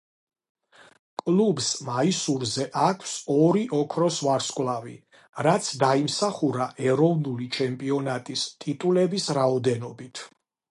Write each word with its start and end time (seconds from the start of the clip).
კლუბს 1.21 1.67
მაისურზე 1.89 2.65
აქვს 2.85 3.13
ორი 3.35 3.61
ოქროს 3.81 4.17
ვარსკვლავი, 4.29 4.95
რაც 5.49 5.71
დაიმსახურა 5.85 6.69
ეროვნული 6.89 7.51
ჩემპიონატის 7.61 8.51
ტიტულების 8.65 9.33
რაოდენობით. 9.41 10.29